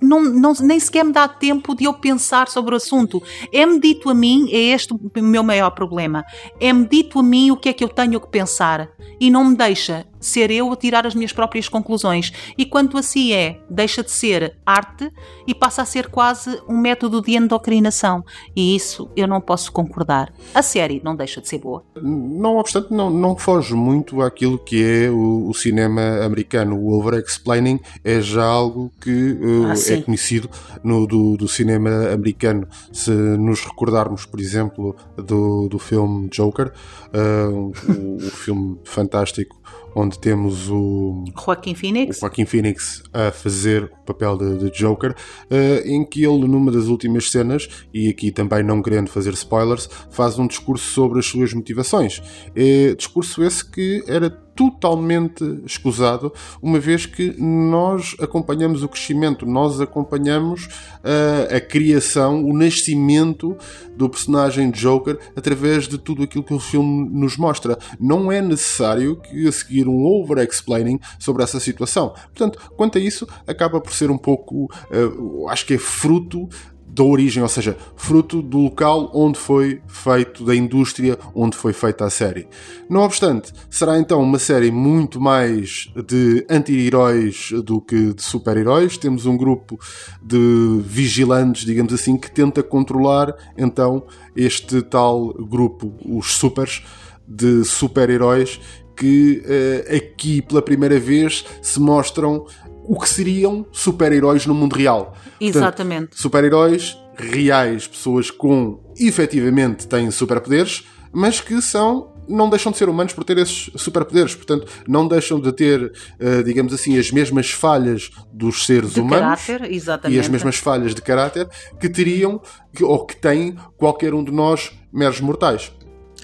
não, 0.00 0.22
não, 0.22 0.52
nem 0.60 0.78
sequer 0.78 1.04
me 1.04 1.12
dá 1.12 1.26
tempo 1.26 1.74
de 1.74 1.84
eu 1.84 1.94
pensar 1.94 2.48
sobre 2.48 2.72
o 2.72 2.76
assunto. 2.76 3.20
É-me 3.52 3.80
dito 3.80 4.08
a 4.08 4.14
mim, 4.14 4.48
é 4.50 4.56
este 4.56 4.92
o 4.92 5.00
meu 5.20 5.42
maior 5.42 5.70
problema. 5.70 6.24
É-me 6.60 6.86
dito 6.86 7.18
a 7.18 7.22
mim 7.22 7.50
o 7.50 7.56
que 7.56 7.68
é 7.68 7.72
que 7.72 7.82
eu 7.82 7.88
tenho 7.88 8.20
que 8.20 8.28
pensar 8.28 8.88
e 9.20 9.30
não 9.30 9.44
me 9.44 9.56
deixa 9.56 10.06
ser 10.20 10.50
eu 10.50 10.72
a 10.72 10.76
tirar 10.76 11.06
as 11.06 11.14
minhas 11.14 11.32
próprias 11.32 11.68
conclusões. 11.68 12.32
E 12.56 12.64
quanto 12.64 12.98
assim 12.98 13.32
é, 13.32 13.60
deixa 13.68 14.02
de 14.02 14.10
ser 14.10 14.56
arte 14.64 15.10
e 15.46 15.54
passa 15.54 15.82
a 15.82 15.84
ser 15.84 16.08
quase 16.08 16.60
um 16.68 16.78
método 16.78 17.20
de 17.20 17.36
endocrinação. 17.36 18.24
E 18.54 18.74
isso 18.74 19.10
eu 19.16 19.26
não 19.26 19.40
posso 19.40 19.72
concordar. 19.72 20.32
A 20.54 20.62
série 20.62 21.00
não 21.04 21.14
deixa 21.14 21.40
de 21.40 21.48
ser 21.48 21.58
boa. 21.58 21.84
Não 22.00 22.56
obstante, 22.56 22.92
não, 22.92 23.10
não 23.10 23.36
foge 23.36 23.74
muito 23.74 24.22
àquilo 24.22 24.58
que 24.58 24.82
é 24.82 25.10
o, 25.10 25.48
o 25.48 25.54
cinema 25.54 26.24
americano. 26.24 26.76
O 26.78 26.92
over-explaining 26.98 27.80
é 28.04 28.20
já 28.20 28.44
algo 28.44 28.92
que 29.00 29.32
uh, 29.32 29.66
ah, 29.66 29.92
é 29.92 30.02
conhecido 30.02 30.48
no, 30.82 31.06
do, 31.06 31.36
do, 31.36 31.48
cinema 31.48 32.10
americano. 32.12 32.66
Se 32.92 33.10
nos 33.10 33.64
recordarmos, 33.64 34.24
por 34.24 34.40
exemplo, 34.40 34.96
do, 35.16 35.68
do 35.68 35.78
filme 35.78 36.28
Joker, 36.28 36.72
uh, 37.12 37.72
o, 37.88 38.16
o 38.16 38.30
filme 38.30 38.78
fantástico 38.84 39.58
onde 39.98 40.18
temos 40.18 40.70
o 40.70 41.24
Joaquim 41.36 41.74
Phoenix, 41.74 42.18
o 42.18 42.20
Joaquim 42.20 42.46
Phoenix 42.46 43.02
a 43.12 43.32
fazer 43.32 43.84
o 43.84 44.06
papel 44.06 44.38
de, 44.38 44.58
de 44.58 44.78
Joker, 44.78 45.10
uh, 45.12 45.88
em 45.88 46.04
que 46.04 46.24
ele, 46.24 46.46
numa 46.46 46.70
das 46.70 46.86
últimas 46.86 47.30
cenas, 47.30 47.68
e 47.92 48.08
aqui 48.08 48.30
também 48.30 48.62
não 48.62 48.80
querendo 48.80 49.08
fazer 49.08 49.32
spoilers, 49.32 49.88
faz 50.10 50.38
um 50.38 50.46
discurso 50.46 50.84
sobre 50.84 51.18
as 51.18 51.26
suas 51.26 51.52
motivações. 51.52 52.22
É 52.54 52.94
discurso 52.94 53.42
esse 53.42 53.68
que 53.68 54.04
era 54.06 54.30
totalmente 54.58 55.44
escusado, 55.64 56.32
uma 56.60 56.80
vez 56.80 57.06
que 57.06 57.32
nós 57.40 58.16
acompanhamos 58.18 58.82
o 58.82 58.88
crescimento, 58.88 59.46
nós 59.46 59.80
acompanhamos 59.80 60.66
uh, 60.66 61.54
a 61.54 61.60
criação, 61.60 62.44
o 62.44 62.52
nascimento 62.52 63.56
do 63.96 64.10
personagem 64.10 64.72
Joker 64.72 65.16
através 65.36 65.86
de 65.86 65.96
tudo 65.96 66.24
aquilo 66.24 66.42
que 66.42 66.52
o 66.52 66.58
filme 66.58 67.08
nos 67.08 67.36
mostra. 67.36 67.78
Não 68.00 68.32
é 68.32 68.42
necessário 68.42 69.14
que 69.14 69.50
seguir 69.52 69.86
um 69.86 70.04
over-explaining 70.04 70.98
sobre 71.20 71.44
essa 71.44 71.60
situação. 71.60 72.08
Portanto, 72.08 72.58
quanto 72.76 72.98
a 72.98 73.00
isso, 73.00 73.28
acaba 73.46 73.80
por 73.80 73.92
ser 73.92 74.10
um 74.10 74.18
pouco, 74.18 74.64
uh, 74.64 75.48
acho 75.48 75.66
que 75.66 75.74
é 75.74 75.78
fruto 75.78 76.48
da 76.88 77.02
origem, 77.02 77.42
ou 77.42 77.48
seja, 77.48 77.76
fruto 77.96 78.42
do 78.42 78.58
local 78.58 79.10
onde 79.14 79.38
foi 79.38 79.80
feito, 79.86 80.44
da 80.44 80.54
indústria 80.54 81.18
onde 81.34 81.56
foi 81.56 81.72
feita 81.72 82.04
a 82.04 82.10
série. 82.10 82.48
Não 82.88 83.02
obstante, 83.02 83.52
será 83.70 83.98
então 83.98 84.22
uma 84.22 84.38
série 84.38 84.70
muito 84.70 85.20
mais 85.20 85.90
de 86.06 86.44
anti-heróis 86.48 87.50
do 87.64 87.80
que 87.80 88.14
de 88.14 88.22
super-heróis. 88.22 88.96
Temos 88.96 89.26
um 89.26 89.36
grupo 89.36 89.78
de 90.22 90.80
vigilantes, 90.84 91.64
digamos 91.64 91.92
assim, 91.92 92.16
que 92.16 92.30
tenta 92.30 92.62
controlar 92.62 93.34
então 93.56 94.04
este 94.34 94.82
tal 94.82 95.32
grupo, 95.34 95.94
os 96.04 96.32
supers, 96.34 96.82
de 97.26 97.62
super-heróis 97.62 98.58
que 98.98 99.42
uh, 99.44 99.96
aqui 99.96 100.42
pela 100.42 100.60
primeira 100.60 100.98
vez 100.98 101.44
se 101.62 101.78
mostram 101.78 102.46
o 102.88 102.98
que 102.98 103.08
seriam 103.08 103.66
super-heróis 103.70 104.46
no 104.46 104.54
mundo 104.54 104.74
real. 104.74 105.14
Exatamente. 105.38 106.18
Super-heróis 106.18 106.96
reais, 107.14 107.86
pessoas 107.86 108.30
com 108.30 108.80
efetivamente 108.98 109.86
têm 109.86 110.10
superpoderes, 110.10 110.86
mas 111.12 111.40
que 111.40 111.60
são 111.60 112.16
não 112.26 112.50
deixam 112.50 112.70
de 112.70 112.76
ser 112.76 112.88
humanos 112.90 113.14
por 113.14 113.24
ter 113.24 113.38
esses 113.38 113.70
superpoderes, 113.76 114.34
portanto, 114.34 114.66
não 114.86 115.08
deixam 115.08 115.40
de 115.40 115.50
ter, 115.50 115.82
uh, 115.82 116.44
digamos 116.44 116.74
assim, 116.74 116.98
as 116.98 117.10
mesmas 117.10 117.50
falhas 117.50 118.10
dos 118.30 118.66
seres 118.66 118.92
de 118.92 119.00
humanos 119.00 119.46
caráter, 119.46 119.72
exatamente. 119.72 120.16
e 120.16 120.20
as 120.20 120.28
mesmas 120.28 120.56
falhas 120.56 120.94
de 120.94 121.00
caráter 121.00 121.48
que 121.80 121.88
teriam 121.88 122.38
ou 122.82 123.06
que 123.06 123.16
têm 123.16 123.56
qualquer 123.78 124.12
um 124.12 124.22
de 124.22 124.30
nós 124.30 124.72
meros 124.92 125.22
mortais. 125.22 125.72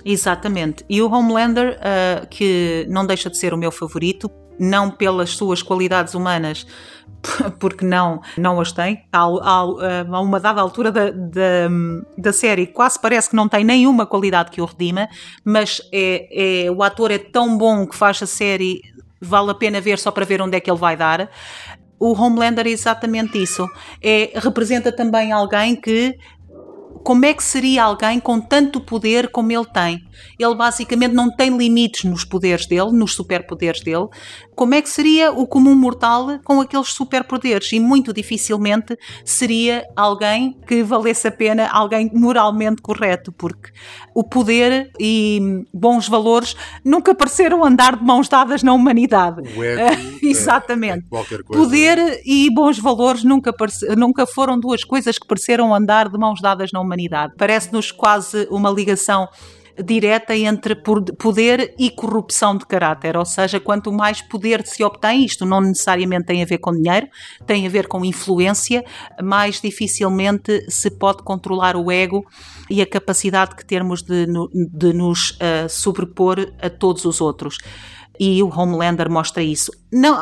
Exatamente. 0.05 0.85
E 0.91 1.01
o 1.01 1.11
Homelander, 1.11 1.79
uh, 1.79 2.27
que 2.29 2.87
não 2.91 3.07
deixa 3.07 3.31
de 3.31 3.39
ser 3.39 3.55
o 3.55 3.57
meu 3.57 3.73
favorito, 3.73 4.31
não 4.59 4.91
pelas 4.91 5.31
suas 5.31 5.63
qualidades 5.63 6.15
humanas, 6.15 6.67
porque 7.59 7.85
não, 7.85 8.21
não 8.37 8.61
as 8.61 8.73
tem. 8.73 9.05
A, 9.13 9.23
a, 9.23 9.61
a 10.11 10.21
uma 10.21 10.41
dada 10.41 10.61
altura 10.61 10.91
da, 10.91 11.11
da, 11.11 11.69
da, 12.17 12.33
série, 12.33 12.67
quase 12.67 13.01
parece 13.01 13.31
que 13.31 13.37
não 13.37 13.49
tem 13.49 13.65
nenhuma 13.65 14.07
qualidade 14.07 14.51
que 14.51 14.61
o 14.61 14.65
redima, 14.65 15.09
mas 15.45 15.81
é, 15.93 16.65
é, 16.67 16.71
o 16.71 16.83
ator 16.83 17.11
é 17.11 17.19
tão 17.19 17.57
bom 17.57 17.87
que 17.87 17.97
faz 17.97 18.23
a 18.23 18.27
série, 18.27 18.81
vale 19.21 19.51
a 19.51 19.55
pena 19.55 19.81
ver 19.81 19.99
só 19.99 20.11
para 20.11 20.25
ver 20.25 20.41
onde 20.41 20.57
é 20.57 20.61
que 20.61 20.71
ele 20.71 20.79
vai 20.79 20.97
dar. 20.97 21.31
O 21.99 22.13
Homelander 22.13 22.67
é 22.67 22.71
exatamente 22.71 23.41
isso. 23.43 23.67
É, 24.03 24.33
representa 24.35 24.93
também 24.93 25.33
alguém 25.33 25.75
que 25.77 26.19
como 27.05 27.27
é 27.27 27.35
que 27.35 27.45
seria 27.45 27.85
alguém 27.85 28.19
com 28.19 28.41
tanto 28.41 28.81
poder 28.81 29.31
como 29.31 29.53
ele 29.53 29.67
tem? 29.67 30.03
Ele 30.39 30.55
basicamente 30.55 31.13
não 31.13 31.31
tem 31.31 31.55
limites 31.55 32.05
nos 32.05 32.25
poderes 32.25 32.67
dele, 32.67 32.93
nos 32.93 33.13
superpoderes 33.13 33.83
dele. 33.83 34.09
Como 34.55 34.75
é 34.75 34.81
que 34.81 34.89
seria 34.89 35.31
o 35.31 35.47
comum 35.47 35.75
mortal 35.75 36.39
com 36.45 36.61
aqueles 36.61 36.89
superpoderes? 36.89 37.73
E 37.73 37.81
muito 37.81 38.13
dificilmente 38.13 38.97
seria 39.25 39.85
alguém 39.95 40.57
que 40.67 40.83
valesse 40.83 41.29
a 41.29 41.31
pena, 41.31 41.69
alguém 41.69 42.11
moralmente 42.15 42.81
correto, 42.81 43.33
porque 43.33 43.71
o 44.15 44.25
poder 44.25 44.91
e 44.99 45.65
bons 45.75 46.09
valores 46.09 46.57
nunca 46.85 47.15
pareceram 47.15 47.65
andar 47.65 47.97
de 47.97 48.05
mãos 48.05 48.29
dadas 48.29 48.63
na 48.63 48.73
humanidade. 48.73 49.43
Ego, 49.47 50.19
Exatamente. 50.23 51.07
É, 51.13 51.35
é 51.35 51.43
poder 51.43 52.23
e 52.25 52.49
bons 52.55 52.79
valores 52.79 53.25
nunca, 53.25 53.53
nunca 53.97 54.27
foram 54.27 54.59
duas 54.59 54.85
coisas 54.85 55.19
que 55.19 55.27
pareceram 55.27 55.75
andar 55.75 56.09
de 56.09 56.17
mãos 56.17 56.41
dadas 56.41 56.73
na 56.73 56.81
humanidade. 56.81 56.94
Parece-nos 57.37 57.91
quase 57.91 58.47
uma 58.51 58.71
ligação 58.71 59.29
direta 59.83 60.37
entre 60.37 60.77
poder 60.77 61.75
e 61.79 61.91
corrupção 61.91 62.57
de 62.57 62.65
caráter, 62.67 63.17
ou 63.17 63.25
seja, 63.25 63.59
quanto 63.59 63.93
mais 63.93 64.23
poder 64.23 64.65
se 64.67 64.85
obtém, 64.85 65.25
isto 65.25 65.45
não 65.45 65.61
necessariamente 65.61 66.27
tem 66.27 66.43
a 66.43 66.47
ver 66.47 66.59
com 66.59 66.73
dinheiro, 66.73 67.09
tem 67.47 67.67
a 67.67 67.71
ver 67.71 67.89
com 67.89 68.05
influência, 68.05 68.85
mais 69.23 69.61
dificilmente 69.61 70.65
se 70.71 70.91
pode 70.91 71.23
controlar 71.23 71.77
o 71.77 71.91
ego 71.91 72.25
e 72.71 72.81
a 72.81 72.87
capacidade 72.87 73.57
que 73.57 73.65
temos 73.65 74.03
de, 74.03 74.27
de 74.73 74.93
nos 74.93 75.33
uh, 75.33 75.69
sobrepor 75.69 76.53
a 76.61 76.71
todos 76.71 77.05
os 77.05 77.21
outros. 77.21 77.59
E 78.19 78.41
o 78.45 78.49
Homelander 78.49 79.11
mostra 79.11 79.43
isso. 79.43 79.73
Não, 79.93 80.17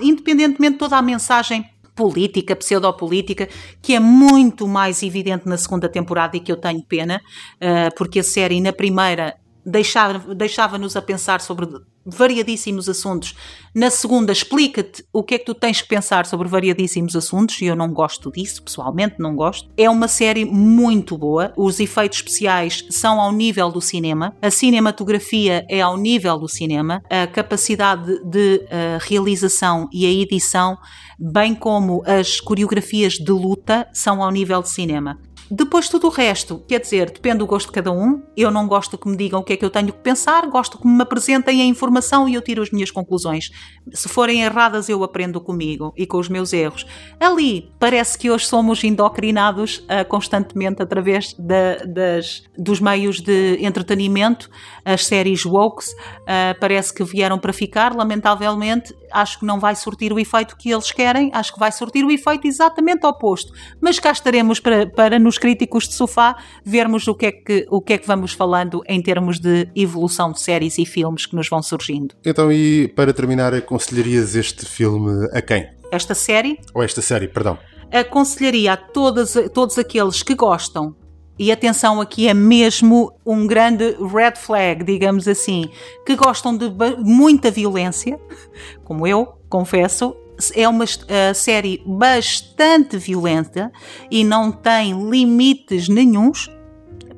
independentemente 0.00 0.74
de 0.74 0.78
toda 0.78 0.96
a 0.96 1.02
mensagem 1.02 1.68
política, 1.94 2.56
pseudopolítica, 2.56 3.48
que 3.80 3.94
é 3.94 4.00
muito 4.00 4.66
mais 4.66 5.02
evidente 5.02 5.48
na 5.48 5.56
segunda 5.56 5.88
temporada 5.88 6.36
e 6.36 6.40
que 6.40 6.50
eu 6.50 6.56
tenho 6.56 6.82
pena, 6.82 7.20
uh, 7.56 7.94
porque 7.96 8.20
a 8.20 8.22
série 8.22 8.60
na 8.60 8.72
primeira 8.72 9.36
deixava-nos 9.64 10.36
deixava 10.36 10.76
a 10.76 11.02
pensar 11.02 11.40
sobre 11.40 11.66
variadíssimos 12.04 12.88
assuntos. 12.88 13.34
Na 13.74 13.90
segunda, 13.90 14.32
explica-te 14.32 15.04
o 15.12 15.22
que 15.22 15.34
é 15.34 15.38
que 15.38 15.44
tu 15.44 15.54
tens 15.54 15.80
que 15.80 15.88
pensar 15.88 16.26
sobre 16.26 16.48
variadíssimos 16.48 17.14
assuntos, 17.14 17.60
e 17.62 17.66
eu 17.66 17.76
não 17.76 17.92
gosto 17.92 18.30
disso, 18.30 18.62
pessoalmente 18.62 19.16
não 19.18 19.34
gosto. 19.34 19.68
É 19.76 19.88
uma 19.88 20.08
série 20.08 20.44
muito 20.44 21.16
boa, 21.16 21.52
os 21.56 21.80
efeitos 21.80 22.18
especiais 22.18 22.84
são 22.90 23.20
ao 23.20 23.32
nível 23.32 23.70
do 23.70 23.80
cinema, 23.80 24.34
a 24.42 24.50
cinematografia 24.50 25.64
é 25.68 25.80
ao 25.80 25.96
nível 25.96 26.38
do 26.38 26.48
cinema, 26.48 27.02
a 27.08 27.26
capacidade 27.26 28.20
de 28.24 28.56
uh, 28.56 28.98
realização 29.00 29.88
e 29.92 30.04
a 30.04 30.10
edição, 30.10 30.76
bem 31.18 31.54
como 31.54 32.02
as 32.04 32.40
coreografias 32.40 33.14
de 33.14 33.30
luta, 33.30 33.88
são 33.92 34.22
ao 34.22 34.30
nível 34.30 34.60
de 34.60 34.70
cinema. 34.70 35.18
Depois 35.54 35.86
tudo 35.86 36.06
o 36.06 36.10
resto, 36.10 36.64
quer 36.66 36.80
dizer, 36.80 37.10
depende 37.10 37.40
do 37.40 37.46
gosto 37.46 37.66
de 37.66 37.72
cada 37.72 37.92
um. 37.92 38.22
Eu 38.34 38.50
não 38.50 38.66
gosto 38.66 38.96
que 38.96 39.06
me 39.06 39.14
digam 39.14 39.40
o 39.40 39.44
que 39.44 39.52
é 39.52 39.56
que 39.58 39.62
eu 39.62 39.68
tenho 39.68 39.92
que 39.92 39.98
pensar, 39.98 40.46
gosto 40.46 40.78
que 40.78 40.86
me 40.86 41.02
apresentem 41.02 41.60
a 41.60 41.64
informação 41.66 42.26
e 42.26 42.32
eu 42.32 42.40
tiro 42.40 42.62
as 42.62 42.70
minhas 42.70 42.90
conclusões. 42.90 43.50
Se 43.92 44.08
forem 44.08 44.40
erradas, 44.40 44.88
eu 44.88 45.04
aprendo 45.04 45.42
comigo 45.42 45.92
e 45.94 46.06
com 46.06 46.16
os 46.16 46.30
meus 46.30 46.54
erros. 46.54 46.86
Ali, 47.20 47.70
parece 47.78 48.16
que 48.16 48.30
hoje 48.30 48.46
somos 48.46 48.82
indocrinados 48.82 49.80
uh, 49.80 50.08
constantemente 50.08 50.82
através 50.82 51.34
da, 51.34 51.84
das, 51.84 52.44
dos 52.56 52.80
meios 52.80 53.20
de 53.20 53.58
entretenimento, 53.60 54.48
as 54.86 55.04
séries 55.04 55.44
woke, 55.44 55.84
uh, 55.84 56.58
parece 56.58 56.94
que 56.94 57.04
vieram 57.04 57.38
para 57.38 57.52
ficar, 57.52 57.94
lamentavelmente. 57.94 58.94
Acho 59.10 59.40
que 59.40 59.44
não 59.44 59.60
vai 59.60 59.76
surtir 59.76 60.14
o 60.14 60.18
efeito 60.18 60.56
que 60.56 60.70
eles 60.70 60.90
querem, 60.90 61.30
acho 61.34 61.52
que 61.52 61.60
vai 61.60 61.70
surtir 61.70 62.02
o 62.06 62.10
efeito 62.10 62.46
exatamente 62.46 63.04
oposto. 63.04 63.52
Mas 63.78 63.98
cá 63.98 64.10
estaremos 64.10 64.58
para, 64.58 64.86
para 64.86 65.18
nos 65.18 65.36
críticos 65.42 65.88
de 65.88 65.94
sofá 65.94 66.36
vermos 66.64 67.08
o 67.08 67.16
que, 67.16 67.26
é 67.26 67.32
que, 67.32 67.66
o 67.68 67.82
que 67.82 67.94
é 67.94 67.98
que 67.98 68.06
vamos 68.06 68.32
falando 68.32 68.80
em 68.86 69.02
termos 69.02 69.40
de 69.40 69.68
evolução 69.74 70.30
de 70.30 70.40
séries 70.40 70.78
e 70.78 70.86
filmes 70.86 71.26
que 71.26 71.34
nos 71.34 71.48
vão 71.48 71.60
surgindo. 71.60 72.14
Então, 72.24 72.52
e 72.52 72.86
para 72.94 73.12
terminar, 73.12 73.52
aconselharias 73.52 74.36
este 74.36 74.64
filme 74.64 75.28
a 75.32 75.42
quem? 75.42 75.68
Esta 75.90 76.14
série? 76.14 76.60
Ou 76.72 76.80
esta 76.80 77.02
série, 77.02 77.26
perdão. 77.26 77.58
Aconselharia 77.90 78.74
a 78.74 78.76
todos, 78.76 79.34
todos 79.52 79.76
aqueles 79.76 80.22
que 80.22 80.36
gostam 80.36 80.94
e 81.36 81.50
atenção, 81.50 82.00
aqui 82.00 82.28
é 82.28 82.34
mesmo 82.34 83.12
um 83.26 83.44
grande 83.44 83.96
red 84.14 84.36
flag, 84.36 84.84
digamos 84.84 85.26
assim, 85.26 85.68
que 86.06 86.14
gostam 86.14 86.56
de 86.56 86.70
muita 86.98 87.50
violência, 87.50 88.16
como 88.84 89.08
eu, 89.08 89.26
confesso, 89.48 90.14
é 90.54 90.68
uma 90.68 90.84
uh, 90.84 91.34
série 91.34 91.82
bastante 91.86 92.96
violenta 92.96 93.70
e 94.10 94.24
não 94.24 94.50
tem 94.50 95.08
limites 95.08 95.88
nenhums. 95.88 96.50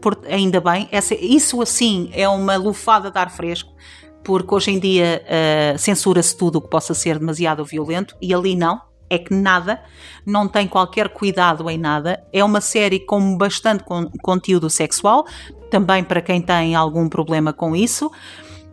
Por, 0.00 0.20
ainda 0.28 0.60
bem, 0.60 0.88
essa, 0.92 1.14
isso 1.14 1.62
assim 1.62 2.10
é 2.12 2.28
uma 2.28 2.56
lufada 2.56 3.10
de 3.10 3.18
ar 3.18 3.30
fresco, 3.30 3.72
porque 4.22 4.54
hoje 4.54 4.72
em 4.72 4.78
dia 4.78 5.22
uh, 5.24 5.78
censura-se 5.78 6.36
tudo 6.36 6.56
o 6.56 6.60
que 6.60 6.68
possa 6.68 6.92
ser 6.92 7.18
demasiado 7.18 7.64
violento 7.64 8.16
e 8.20 8.34
ali 8.34 8.54
não. 8.54 8.80
É 9.10 9.18
que 9.18 9.34
nada, 9.34 9.82
não 10.26 10.48
tem 10.48 10.66
qualquer 10.66 11.10
cuidado 11.10 11.68
em 11.68 11.76
nada. 11.78 12.24
É 12.32 12.42
uma 12.42 12.60
série 12.60 12.98
com 12.98 13.36
bastante 13.36 13.84
con 13.84 14.10
conteúdo 14.22 14.68
sexual, 14.70 15.26
também 15.70 16.02
para 16.02 16.22
quem 16.22 16.40
tem 16.40 16.74
algum 16.74 17.08
problema 17.08 17.52
com 17.52 17.76
isso 17.76 18.10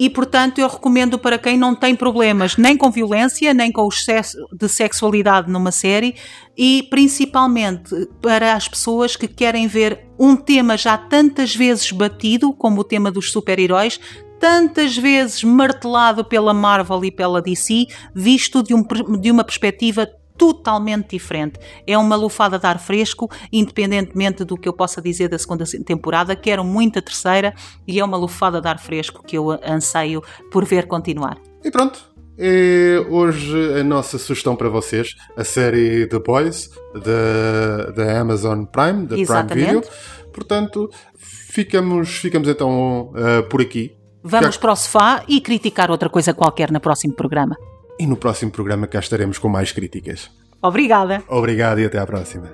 e, 0.02 0.10
portanto, 0.10 0.58
eu 0.58 0.68
recomendo 0.68 1.20
para 1.20 1.38
quem 1.38 1.56
não 1.56 1.76
tem 1.76 1.96
problemas 1.96 2.58
nem 2.58 2.76
com 2.76 2.90
violência, 2.90 3.54
nem 3.54 3.72
com 3.72 3.84
o 3.84 3.88
excesso 3.88 4.36
de 4.52 4.68
sexualidade 4.68 5.48
numa 5.48 5.72
série 5.72 6.16
e 6.58 6.88
principalmente 6.90 8.08
para 8.20 8.56
as 8.56 8.68
pessoas 8.68 9.16
que 9.16 9.28
querem 9.28 9.68
ver 9.68 10.08
um 10.20 10.36
tema 10.36 10.76
já 10.76 10.98
tantas 10.98 11.56
vezes 11.56 11.92
batido, 11.92 12.52
como 12.52 12.82
o 12.82 12.84
tema 12.84 13.12
dos 13.12 13.32
super-heróis, 13.32 14.00
tantas 14.40 14.98
vezes 14.98 15.44
martelado 15.44 16.26
pela 16.26 16.52
Marvel 16.52 17.06
e 17.06 17.12
pela 17.12 17.40
DC, 17.40 17.86
visto 18.16 18.64
de, 18.64 18.74
um, 18.74 18.84
de 19.20 19.30
uma 19.30 19.44
perspectiva 19.44 20.10
totalmente 20.42 21.12
diferente. 21.12 21.60
É 21.86 21.96
uma 21.96 22.16
lufada 22.16 22.58
de 22.58 22.66
ar 22.66 22.80
fresco, 22.80 23.30
independentemente 23.54 24.44
do 24.44 24.58
que 24.58 24.68
eu 24.68 24.74
possa 24.74 25.00
dizer 25.00 25.28
da 25.30 25.38
segunda 25.38 25.64
temporada. 25.86 26.36
Quero 26.36 26.64
muito 26.64 26.98
a 26.98 27.02
terceira 27.02 27.54
e 27.88 28.00
é 28.00 28.04
uma 28.04 28.18
lufada 28.18 28.60
de 28.60 28.68
ar 28.68 28.80
fresco 28.80 29.24
que 29.24 29.38
eu 29.38 29.52
anseio 29.64 30.24
por 30.52 30.66
ver 30.66 30.88
continuar. 30.88 31.38
E 31.64 31.70
pronto. 31.70 32.10
É 32.40 33.06
hoje 33.08 33.80
a 33.80 33.84
nossa 33.84 34.18
sugestão 34.18 34.56
para 34.56 34.68
vocês, 34.68 35.10
a 35.38 35.44
série 35.44 36.08
The 36.08 36.18
Boys 36.18 36.72
da, 36.96 37.92
da 37.92 38.20
Amazon 38.20 38.64
Prime, 38.64 39.06
da 39.06 39.20
Exatamente. 39.20 39.54
Prime 39.54 39.82
Video. 39.82 39.92
Portanto, 40.34 40.90
ficamos, 41.20 42.10
ficamos 42.18 42.48
então 42.48 43.12
uh, 43.12 43.48
por 43.48 43.62
aqui. 43.62 43.96
Vamos 44.24 44.58
para 44.58 44.72
o 44.72 44.76
sofá 44.76 45.24
e 45.28 45.40
criticar 45.40 45.92
outra 45.92 46.10
coisa 46.10 46.34
qualquer 46.34 46.72
no 46.72 46.80
próximo 46.80 47.14
programa. 47.14 47.56
E 48.02 48.08
no 48.08 48.18
próximo 48.18 48.50
programa 48.50 48.88
cá 48.88 48.98
estaremos 48.98 49.38
com 49.38 49.48
mais 49.48 49.72
críticas. 49.72 50.32
Obrigada. 50.60 51.22
Obrigado 51.28 51.82
e 51.82 51.86
até 51.86 52.00
à 52.00 52.06
próxima. 52.08 52.48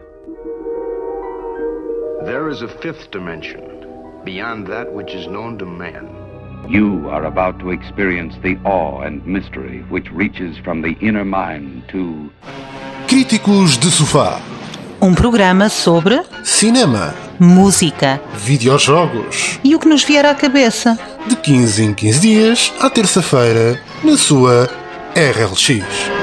There 2.25 2.51
is 2.51 2.61
a 2.61 2.67
fifth 2.81 3.09
dimension 3.13 3.61
beyond 4.25 4.67
that 4.67 4.91
which 4.93 5.15
is 5.15 5.25
known 5.25 5.57
to 5.59 5.65
man. 5.65 6.09
You 6.67 7.09
are 7.09 7.25
about 7.25 7.59
to 7.59 7.71
experience 7.71 8.37
the 8.41 8.57
awe 8.65 9.07
and 9.07 9.21
mystery 9.25 9.85
which 9.89 10.11
reaches 10.13 10.57
from 10.65 10.81
the 10.81 10.97
inner 10.99 11.23
mind 11.23 11.83
to 11.93 12.29
Críticos 13.07 13.77
de 13.77 13.89
Sofá. 13.89 14.41
Um 15.01 15.15
programa 15.15 15.69
sobre 15.69 16.23
cinema, 16.43 17.15
música, 17.39 18.19
videojogos 18.35 19.61
e 19.63 19.73
o 19.73 19.79
que 19.79 19.87
nos 19.87 20.03
vier 20.03 20.25
à 20.25 20.35
cabeça. 20.35 20.99
De 21.25 21.37
15 21.37 21.83
em 21.85 21.93
15 21.93 22.19
dias, 22.19 22.73
à 22.81 22.89
terça-feira, 22.89 23.81
na 24.03 24.17
sua 24.17 24.67
RLX. 25.17 26.16